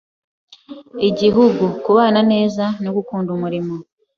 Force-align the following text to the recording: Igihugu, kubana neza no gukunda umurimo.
Igihugu, 1.09 1.63
kubana 1.83 2.21
neza 2.31 2.65
no 2.83 2.91
gukunda 2.97 3.29
umurimo. 3.37 3.75